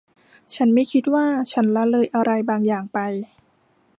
[0.55, 2.99] ฉันไม่คิดว่าฉันละเลยอะไรบางอย่างไป